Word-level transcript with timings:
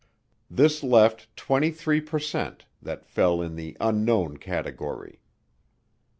This 0.49 0.81
left 0.81 1.27
23 1.37 2.01
per 2.01 2.17
cent 2.17 2.65
that 2.81 3.05
fell 3.05 3.39
in 3.39 3.55
the 3.55 3.77
"unknown" 3.79 4.37
category. 4.37 5.19